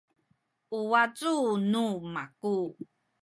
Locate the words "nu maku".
1.71-2.55